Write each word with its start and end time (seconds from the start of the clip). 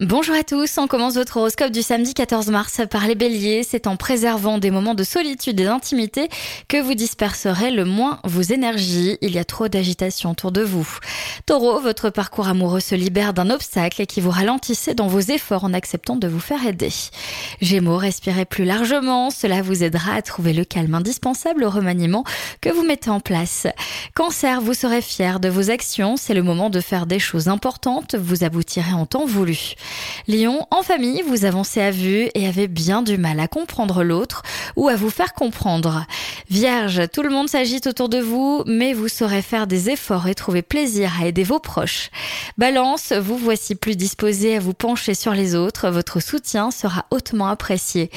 Bonjour 0.00 0.36
à 0.36 0.44
tous, 0.44 0.78
on 0.78 0.86
commence 0.86 1.14
votre 1.14 1.38
horoscope 1.38 1.72
du 1.72 1.82
samedi 1.82 2.14
14 2.14 2.50
mars 2.50 2.80
par 2.88 3.08
les 3.08 3.16
béliers. 3.16 3.64
C'est 3.68 3.88
en 3.88 3.96
préservant 3.96 4.58
des 4.58 4.70
moments 4.70 4.94
de 4.94 5.02
solitude 5.02 5.58
et 5.58 5.64
d'intimité 5.64 6.28
que 6.68 6.80
vous 6.80 6.94
disperserez 6.94 7.72
le 7.72 7.84
moins 7.84 8.20
vos 8.22 8.42
énergies. 8.42 9.18
Il 9.22 9.32
y 9.32 9.40
a 9.40 9.44
trop 9.44 9.66
d'agitation 9.66 10.30
autour 10.30 10.52
de 10.52 10.62
vous. 10.62 10.88
Taureau, 11.46 11.80
votre 11.80 12.10
parcours 12.10 12.46
amoureux 12.46 12.78
se 12.78 12.94
libère 12.94 13.34
d'un 13.34 13.50
obstacle 13.50 14.06
qui 14.06 14.20
vous 14.20 14.30
ralentissait 14.30 14.94
dans 14.94 15.08
vos 15.08 15.18
efforts 15.18 15.64
en 15.64 15.74
acceptant 15.74 16.14
de 16.14 16.28
vous 16.28 16.38
faire 16.38 16.64
aider. 16.64 16.92
Gémeaux, 17.60 17.96
respirez 17.96 18.44
plus 18.44 18.64
largement, 18.64 19.30
cela 19.30 19.62
vous 19.62 19.82
aidera 19.82 20.14
à 20.14 20.22
trouver 20.22 20.52
le 20.52 20.64
calme 20.64 20.94
indispensable 20.94 21.64
au 21.64 21.70
remaniement 21.70 22.22
que 22.60 22.68
vous 22.68 22.84
mettez 22.84 23.10
en 23.10 23.18
place. 23.18 23.66
Cancer, 24.14 24.60
vous 24.60 24.74
serez 24.74 25.02
fier 25.02 25.40
de 25.40 25.48
vos 25.48 25.70
actions, 25.70 26.16
c'est 26.16 26.34
le 26.34 26.44
moment 26.44 26.70
de 26.70 26.80
faire 26.80 27.06
des 27.06 27.18
choses 27.18 27.48
importantes, 27.48 28.14
vous 28.14 28.44
aboutirez 28.44 28.92
en 28.92 29.04
temps 29.04 29.26
voulu. 29.26 29.74
Lion, 30.26 30.66
en 30.70 30.82
famille, 30.82 31.22
vous 31.22 31.44
avancez 31.44 31.80
à 31.80 31.90
vue 31.90 32.28
et 32.34 32.46
avez 32.46 32.68
bien 32.68 33.02
du 33.02 33.16
mal 33.16 33.40
à 33.40 33.48
comprendre 33.48 34.02
l'autre 34.02 34.42
ou 34.76 34.88
à 34.88 34.96
vous 34.96 35.10
faire 35.10 35.32
comprendre. 35.32 36.04
Vierge, 36.50 37.02
tout 37.12 37.22
le 37.22 37.28
monde 37.28 37.50
s'agite 37.50 37.86
autour 37.86 38.08
de 38.08 38.20
vous, 38.20 38.62
mais 38.64 38.94
vous 38.94 39.08
saurez 39.08 39.42
faire 39.42 39.66
des 39.66 39.90
efforts 39.90 40.28
et 40.28 40.34
trouver 40.34 40.62
plaisir 40.62 41.12
à 41.20 41.26
aider 41.26 41.44
vos 41.44 41.58
proches. 41.58 42.10
Balance, 42.56 43.12
vous 43.12 43.36
voici 43.36 43.74
plus 43.74 43.96
disposé 43.96 44.56
à 44.56 44.58
vous 44.58 44.72
pencher 44.72 45.12
sur 45.12 45.34
les 45.34 45.54
autres, 45.54 45.90
votre 45.90 46.20
soutien 46.20 46.70
sera 46.70 47.04
hautement 47.10 47.48
apprécié. 47.48 48.10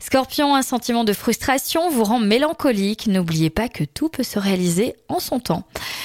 Scorpion, 0.00 0.54
un 0.54 0.60
sentiment 0.60 1.04
de 1.04 1.14
frustration 1.14 1.88
vous 1.88 2.04
rend 2.04 2.18
mélancolique, 2.18 3.06
n'oubliez 3.06 3.48
pas 3.48 3.70
que 3.70 3.84
tout 3.84 4.10
peut 4.10 4.22
se 4.22 4.38
réaliser 4.38 4.94
en 5.08 5.18
son 5.18 5.40
temps. 5.40 5.64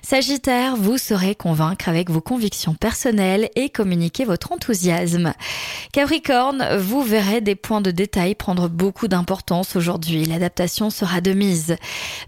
Sagittaire, 0.00 0.76
vous 0.76 0.96
saurez 0.96 1.34
convaincre 1.34 1.88
avec 1.88 2.08
vos 2.08 2.20
convictions 2.20 2.74
personnelles 2.74 3.48
et 3.56 3.68
communiquer 3.68 4.24
votre 4.24 4.52
enthousiasme. 4.52 5.32
Capricorne, 5.92 6.76
vous 6.78 7.02
verrez 7.02 7.40
des 7.40 7.56
points 7.56 7.80
de 7.80 7.90
détail 7.90 8.36
prendre 8.36 8.68
beaucoup 8.68 9.08
d'importance 9.08 9.74
aujourd'hui. 9.74 10.24
L'adaptation 10.24 10.90
sera 10.90 11.20
de 11.20 11.32
mise. 11.32 11.63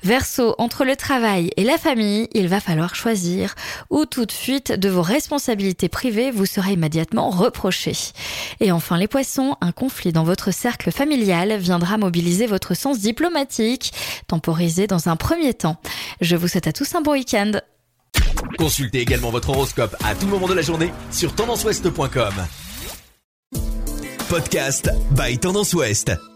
Verseau, 0.02 0.54
entre 0.58 0.84
le 0.84 0.96
travail 0.96 1.50
et 1.56 1.64
la 1.64 1.78
famille, 1.78 2.28
il 2.32 2.48
va 2.48 2.60
falloir 2.60 2.94
choisir 2.94 3.54
ou 3.90 4.06
toute 4.06 4.32
fuite 4.32 4.72
de 4.72 4.88
vos 4.88 5.02
responsabilités 5.02 5.88
privées 5.88 6.30
vous 6.30 6.46
sera 6.46 6.72
immédiatement 6.72 7.30
reprochée. 7.30 7.96
Et 8.60 8.72
enfin 8.72 8.96
les 8.98 9.08
poissons, 9.08 9.56
un 9.60 9.72
conflit 9.72 10.12
dans 10.12 10.24
votre 10.24 10.52
cercle 10.52 10.90
familial 10.90 11.56
viendra 11.56 11.98
mobiliser 11.98 12.46
votre 12.46 12.74
sens 12.74 12.98
diplomatique, 12.98 13.92
temporisé 14.26 14.86
dans 14.86 15.08
un 15.08 15.16
premier 15.16 15.54
temps. 15.54 15.76
Je 16.20 16.36
vous 16.36 16.48
souhaite 16.48 16.66
à 16.66 16.72
tous 16.72 16.94
un 16.94 17.02
bon 17.02 17.12
week-end. 17.12 17.52
Consultez 18.58 19.00
également 19.00 19.30
votre 19.30 19.50
horoscope 19.50 19.96
à 20.04 20.14
tout 20.14 20.26
moment 20.26 20.48
de 20.48 20.54
la 20.54 20.62
journée 20.62 20.92
sur 21.10 21.34
tendanceouest.com. 21.34 22.34
Podcast 24.28 24.90
by 25.12 25.38
Tendance 25.38 25.72
Ouest. 25.74 26.35